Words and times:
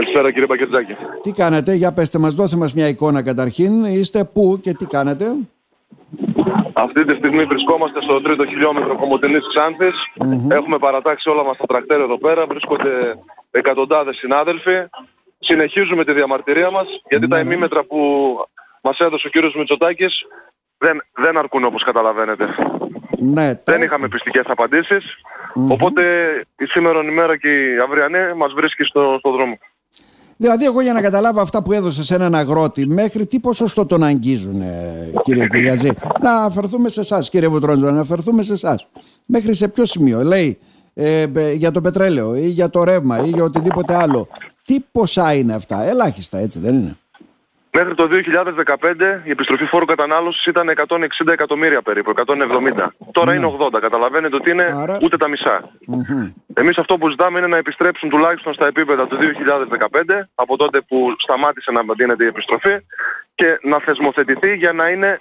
Καλησπέρα 0.00 0.30
κύριε 0.30 0.46
Μπακερτζάκη. 0.46 0.96
Τι 1.22 1.32
κάνετε, 1.32 1.74
για 1.74 1.92
πέστε 1.92 2.18
μας, 2.18 2.34
δώστε 2.34 2.56
μας 2.56 2.74
μια 2.74 2.88
εικόνα 2.88 3.22
καταρχήν. 3.22 3.84
Είστε 3.84 4.24
πού 4.24 4.58
και 4.62 4.72
τι 4.72 4.86
κάνετε; 4.86 5.26
Αυτή 6.72 7.04
τη 7.04 7.14
στιγμή 7.14 7.44
βρισκόμαστε 7.44 8.02
στο 8.02 8.20
τρίτο 8.20 8.46
χιλιόμετρο 8.46 8.96
Κομωτινής 8.96 9.42
Ξάνθης. 9.48 9.94
Έχουμε 10.48 10.78
παρατάξει 10.78 11.28
όλα 11.28 11.44
μας 11.44 11.56
τα 11.56 11.66
τρακτέρ 11.66 12.00
εδώ 12.00 12.18
πέρα. 12.18 12.46
Βρίσκονται 12.46 13.18
εκατοντάδες 13.50 14.16
συνάδελφοι. 14.16 14.76
Συνεχίζουμε 15.38 16.04
τη 16.04 16.12
διαμαρτυρία 16.12 16.70
μας 16.70 16.86
γιατί 17.08 17.28
τα 17.28 17.38
ημίμετρα 17.40 17.84
που 17.84 17.98
μας 18.82 18.98
έδωσε 18.98 19.26
ο 19.26 19.30
κύριος 19.30 19.54
Μητσοτάκης 19.54 20.14
δεν, 20.78 21.00
δεν 21.14 21.36
αρκούν 21.36 21.64
όπως 21.64 21.84
καταλαβαίνετε. 21.84 22.44
Ναι, 23.18 23.54
τε- 23.54 23.62
Δεν 23.64 23.82
είχαμε 23.82 24.08
πιστικές 24.08 24.44
απαντήσεις. 24.46 25.04
Οπότε 25.70 26.02
η 26.58 26.64
σήμερα 26.64 27.02
ημέρα 27.02 27.36
και 27.36 27.48
η 27.48 27.78
αυριανή 27.78 28.34
μας 28.36 28.52
βρίσκει 28.52 28.84
στο, 28.84 29.16
στο 29.18 29.30
δρόμο. 29.30 29.58
Δηλαδή, 30.42 30.64
εγώ 30.64 30.80
για 30.80 30.92
να 30.92 31.00
καταλάβω 31.00 31.40
αυτά 31.40 31.62
που 31.62 31.72
έδωσε 31.72 32.04
σε 32.04 32.14
έναν 32.14 32.34
αγρότη, 32.34 32.86
μέχρι 32.86 33.26
τι 33.26 33.38
ποσοστό 33.38 33.86
τον 33.86 34.02
αγγίζουν, 34.02 34.60
ε, 34.60 35.12
κύριε 35.22 35.46
Κυριαζή; 35.48 35.88
να 36.20 36.34
αφαιρθούμε 36.34 36.88
σε 36.88 37.00
εσάς, 37.00 37.28
κύριε 37.30 37.48
Βουτρόντζο, 37.48 37.90
να 37.90 38.00
αφαιρθούμε 38.00 38.42
σε 38.42 38.52
εσάς. 38.52 38.88
Μέχρι 39.26 39.54
σε 39.54 39.68
ποιο 39.68 39.84
σημείο, 39.84 40.22
λέει, 40.22 40.58
ε, 40.94 41.26
ε, 41.34 41.52
για 41.52 41.70
το 41.70 41.80
πετρέλαιο 41.80 42.34
ή 42.34 42.48
για 42.48 42.70
το 42.70 42.84
ρεύμα 42.84 43.24
ή 43.24 43.28
για 43.28 43.42
οτιδήποτε 43.42 43.94
άλλο. 43.94 44.28
Τι 44.64 44.80
ποσά 44.92 45.34
είναι 45.34 45.54
αυτά, 45.54 45.82
ελάχιστα 45.82 46.38
έτσι 46.38 46.58
δεν 46.58 46.74
είναι; 46.74 46.98
Μέχρι 47.80 47.94
το 47.94 48.08
2015 48.08 49.22
η 49.24 49.30
επιστροφή 49.30 49.64
φόρου 49.64 49.84
κατανάλωσης 49.84 50.46
ήταν 50.46 50.68
160 50.68 51.32
εκατομμύρια 51.32 51.82
περίπου, 51.82 52.10
170. 52.10 52.94
Τώρα 53.12 53.34
είναι 53.34 53.46
80. 53.46 53.80
Καταλαβαίνετε 53.80 54.36
ότι 54.36 54.50
είναι 54.50 54.62
Άρα- 54.62 54.98
ούτε 55.02 55.16
τα 55.16 55.28
μισά. 55.28 55.70
Εμείς 56.54 56.78
αυτό 56.78 56.98
που 56.98 57.10
ζητάμε 57.10 57.38
είναι 57.38 57.46
να 57.46 57.56
επιστρέψουν 57.56 58.08
τουλάχιστον 58.08 58.54
στα 58.54 58.66
επίπεδα 58.66 59.06
του 59.06 59.16
2015, 59.16 60.28
από 60.34 60.56
τότε 60.56 60.80
που 60.80 61.14
σταμάτησε 61.18 61.70
να 61.70 61.82
δίνεται 61.96 62.24
η 62.24 62.26
επιστροφή, 62.26 62.76
και 63.34 63.58
να 63.62 63.78
θεσμοθετηθεί 63.80 64.56
για 64.56 64.72
να 64.72 64.88
είναι 64.88 65.20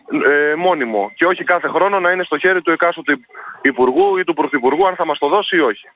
ε, 0.51 0.55
μόνιμο. 0.55 1.11
Και 1.15 1.25
όχι 1.25 1.43
κάθε 1.43 1.67
χρόνο 1.67 1.99
να 1.99 2.11
είναι 2.11 2.23
στο 2.23 2.37
χέρι 2.37 2.61
του 2.61 2.71
εκάστοτε 2.71 3.17
υπουργού 3.61 4.17
ή 4.17 4.23
του 4.23 4.33
πρωθυπουργού 4.33 4.87
αν 4.87 4.95
θα 4.95 5.05
μας 5.05 5.17
το 5.17 5.27
δώσει 5.27 5.55
ή 5.55 5.59
όχι. 5.59 5.87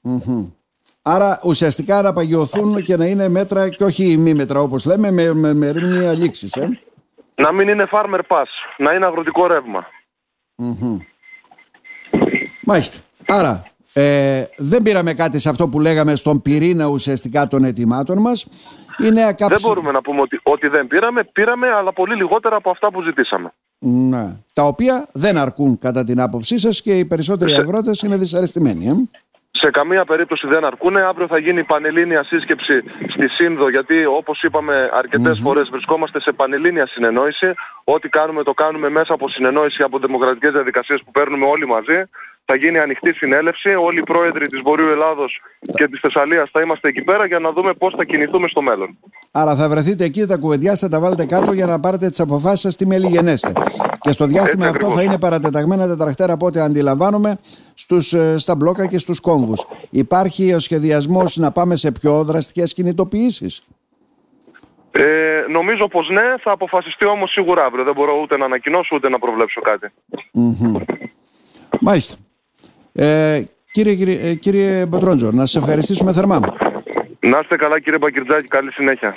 Μμμ. 0.00 0.46
Άρα 1.02 1.40
ουσιαστικά 1.44 2.02
να 2.02 2.12
παγιωθούν 2.12 2.82
και 2.82 2.96
να 2.96 3.06
είναι 3.06 3.28
μέτρα 3.28 3.68
και 3.68 3.84
όχι 3.84 4.04
ημίμετρα 4.04 4.60
όπως 4.60 4.84
λέμε 4.84 5.10
με, 5.10 5.34
με, 5.34 5.54
με 5.54 5.70
ρήμνια 5.70 6.12
λήξης. 6.12 6.52
Ε. 6.52 6.68
Να 7.34 7.52
μην 7.52 7.68
είναι 7.68 7.88
farmer 7.92 8.20
pass, 8.28 8.46
να 8.76 8.92
είναι 8.92 9.06
αγροτικό 9.06 9.46
ρεύμα. 9.46 9.86
Μάλιστα. 12.60 12.98
Άρα 13.26 13.64
ε, 13.92 14.44
δεν 14.56 14.82
πήραμε 14.82 15.14
κάτι 15.14 15.38
σε 15.38 15.48
αυτό 15.48 15.68
που 15.68 15.80
λέγαμε 15.80 16.14
στον 16.14 16.42
πυρήνα 16.42 16.86
ουσιαστικά 16.86 17.46
των 17.48 17.64
ετοιμάτων 17.64 18.18
μας. 18.18 18.46
Η 18.98 19.10
νέα 19.10 19.26
Δεν 19.26 19.36
κάψη... 19.36 19.66
μπορούμε 19.66 19.90
να 19.90 20.00
πούμε 20.00 20.20
ότι, 20.20 20.40
ότι 20.42 20.68
δεν 20.68 20.86
πήραμε, 20.86 21.24
πήραμε 21.24 21.68
αλλά 21.68 21.92
πολύ 21.92 22.14
λιγότερα 22.14 22.56
από 22.56 22.70
αυτά 22.70 22.90
που 22.90 23.02
ζητήσαμε. 23.02 23.52
Ναι. 23.78 24.36
Τα 24.52 24.62
οποία 24.62 25.08
δεν 25.12 25.38
αρκούν 25.38 25.78
κατά 25.78 26.04
την 26.04 26.20
άποψή 26.20 26.58
σας 26.58 26.82
και 26.82 26.98
οι 26.98 27.04
περισσότεροι 27.04 27.54
αγρότες 27.54 28.02
είναι 28.02 28.16
δυσαρεστημένοι. 28.16 28.86
Ε. 28.86 28.92
Σε 29.60 29.70
καμία 29.70 30.04
περίπτωση 30.04 30.46
δεν 30.46 30.64
αρκούνε. 30.64 31.00
Αύριο 31.02 31.26
θα 31.26 31.38
γίνει 31.38 31.64
πανελλήνια 31.64 32.24
σύσκεψη 32.24 32.82
στη 33.08 33.28
Σύνδο 33.28 33.70
γιατί 33.70 34.04
όπως 34.04 34.42
είπαμε 34.42 34.90
αρκετές 34.92 35.40
φορές 35.42 35.68
βρισκόμαστε 35.70 36.20
σε 36.20 36.32
πανελλήνια 36.32 36.86
συνεννόηση. 36.86 37.54
Ό,τι 37.84 38.08
κάνουμε 38.08 38.42
το 38.42 38.54
κάνουμε 38.54 38.88
μέσα 38.88 39.14
από 39.14 39.28
συνεννόηση 39.28 39.82
από 39.82 39.98
δημοκρατικές 39.98 40.52
διαδικασίες 40.52 41.02
που 41.04 41.10
παίρνουμε 41.10 41.46
όλοι 41.46 41.66
μαζί. 41.66 42.02
Θα 42.44 42.54
γίνει 42.56 42.78
ανοιχτή 42.78 43.12
συνέλευση. 43.12 43.68
Όλοι 43.68 43.98
οι 43.98 44.02
πρόεδροι 44.02 44.48
της 44.48 44.60
Βορείου 44.60 44.88
Ελλάδος 44.88 45.40
και 45.72 45.88
της 45.88 46.00
Θεσσαλίας 46.00 46.50
θα 46.52 46.60
είμαστε 46.60 46.88
εκεί 46.88 47.02
πέρα 47.02 47.26
για 47.26 47.38
να 47.38 47.52
δούμε 47.52 47.72
πώς 47.72 47.94
θα 47.96 48.04
κινηθούμε 48.04 48.48
στο 48.48 48.62
μέλλον. 48.62 48.98
Άρα 49.30 49.56
θα 49.56 49.68
βρεθείτε 49.68 50.04
εκεί, 50.04 50.26
τα 50.26 50.36
κουβεντιάστε, 50.36 50.88
τα 50.88 51.00
βάλετε 51.00 51.26
κάτω 51.26 51.52
για 51.52 51.66
να 51.66 51.80
πάρετε 51.80 52.08
τις 52.08 52.20
αποφάσεις 52.20 52.60
σας 52.60 52.76
τι 52.76 52.86
μελιγενέστε. 52.86 53.52
Και 54.08 54.14
στο 54.14 54.26
διάστημα 54.26 54.66
Έτσι 54.66 54.76
αυτό 54.76 54.86
θα 54.86 54.92
ακριβώς. 54.92 55.04
είναι 55.04 55.18
παρατεταγμένα 55.18 55.88
τα 55.88 55.96
τρακτέρα 55.96 56.32
από 56.32 56.46
ό,τι 56.46 56.60
αντιλαμβάνομαι 56.60 57.38
στους, 57.74 58.12
ε, 58.12 58.38
στα 58.38 58.54
μπλόκα 58.56 58.86
και 58.86 58.98
στους 58.98 59.20
κόμβους. 59.20 59.66
Υπάρχει 59.90 60.52
ο 60.54 60.58
σχεδιασμός 60.58 61.36
να 61.36 61.52
πάμε 61.52 61.76
σε 61.76 61.92
πιο 61.92 62.24
δραστικές 62.24 62.74
κινητοποιήσεις; 62.74 63.62
Ε, 64.90 65.44
νομίζω 65.50 65.88
πως 65.88 66.08
ναι, 66.08 66.22
θα 66.42 66.50
αποφασιστεί 66.50 67.04
όμως 67.04 67.30
σίγουρα 67.30 67.64
αύριο. 67.64 67.84
Δεν 67.84 67.94
μπορώ 67.94 68.20
ούτε 68.22 68.36
να 68.36 68.44
ανακοινώσω 68.44 68.96
ούτε 68.96 69.08
να 69.08 69.18
προβλέψω 69.18 69.60
κάτι. 69.60 69.92
Μάλιστα. 71.80 72.16
Ε, 72.92 73.42
κύριε, 73.72 73.94
κύριε, 73.94 74.20
ε, 74.28 74.34
κύριε 74.34 74.86
Μποτρόντζο, 74.86 75.30
να 75.30 75.46
σας 75.46 75.62
ευχαριστήσουμε 75.62 76.12
θερμά. 76.12 76.40
Να 77.20 77.38
είστε 77.38 77.56
καλά 77.56 77.80
κύριε 77.80 77.98
Μπακυρτζάκη, 77.98 78.48
καλή 78.48 78.72
συνέχεια. 78.72 79.16